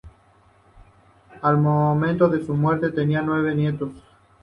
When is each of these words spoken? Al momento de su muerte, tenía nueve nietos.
Al 1.43 1.59
momento 1.59 2.27
de 2.27 2.43
su 2.43 2.55
muerte, 2.55 2.89
tenía 2.91 3.21
nueve 3.21 3.53
nietos. 3.53 3.91